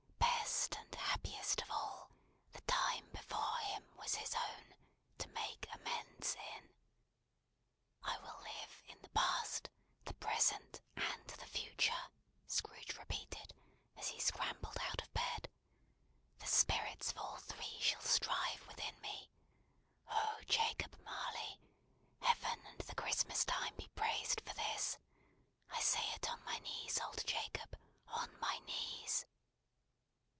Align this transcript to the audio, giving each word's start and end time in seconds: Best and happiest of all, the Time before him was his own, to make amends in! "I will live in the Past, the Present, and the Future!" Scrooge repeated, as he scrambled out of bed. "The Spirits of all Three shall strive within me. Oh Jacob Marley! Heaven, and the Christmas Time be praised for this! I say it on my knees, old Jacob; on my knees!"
Best 0.21 0.75
and 0.75 1.19
happiest 1.27 1.61
of 1.61 1.71
all, 1.71 2.11
the 2.53 2.61
Time 2.61 3.09
before 3.11 3.57
him 3.57 3.83
was 3.97 4.15
his 4.15 4.33
own, 4.33 4.75
to 5.17 5.27
make 5.29 5.67
amends 5.73 6.35
in! 6.35 6.69
"I 8.01 8.17
will 8.19 8.39
live 8.41 8.81
in 8.87 9.01
the 9.01 9.09
Past, 9.09 9.69
the 10.05 10.13
Present, 10.15 10.81
and 10.95 11.27
the 11.27 11.45
Future!" 11.47 12.09
Scrooge 12.47 12.95
repeated, 12.97 13.53
as 13.97 14.07
he 14.07 14.19
scrambled 14.19 14.77
out 14.79 15.01
of 15.01 15.13
bed. 15.13 15.49
"The 16.39 16.47
Spirits 16.47 17.11
of 17.11 17.17
all 17.17 17.37
Three 17.37 17.79
shall 17.81 18.01
strive 18.01 18.65
within 18.67 18.99
me. 19.01 19.29
Oh 20.09 20.39
Jacob 20.47 20.97
Marley! 21.03 21.59
Heaven, 22.21 22.65
and 22.67 22.79
the 22.79 22.95
Christmas 22.95 23.43
Time 23.45 23.75
be 23.75 23.89
praised 23.89 24.41
for 24.41 24.53
this! 24.55 24.97
I 25.69 25.81
say 25.81 26.05
it 26.13 26.29
on 26.29 26.43
my 26.45 26.59
knees, 26.59 26.99
old 26.99 27.25
Jacob; 27.27 27.77
on 28.07 28.37
my 28.39 28.57
knees!" 28.59 29.25